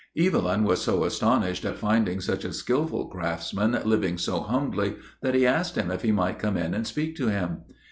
Evelyn 0.17 0.63
was 0.63 0.81
so 0.81 1.03
astonished 1.03 1.63
at 1.63 1.77
finding 1.77 2.19
such 2.21 2.43
a 2.43 2.51
skilful 2.53 3.05
craftsman 3.05 3.77
living 3.85 4.17
so 4.17 4.39
humbly 4.39 4.95
that 5.21 5.35
he 5.35 5.45
asked 5.45 5.75
him 5.77 5.91
if 5.91 6.01
he 6.01 6.11
might 6.11 6.39
come 6.39 6.57
in 6.57 6.73
and 6.73 6.87
speak 6.87 7.15
to 7.17 7.27
him. 7.27 7.59